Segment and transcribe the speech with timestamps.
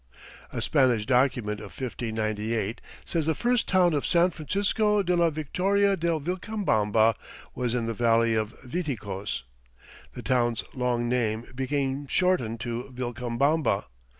[0.51, 5.95] A Spanish document of 1598 says the first town of "San Francisco de la Victoria
[5.95, 7.13] de Vilcabamba"
[7.53, 9.43] was in the "valley of Viticos."
[10.15, 13.85] The town's long name became shortened to Vilcabamba.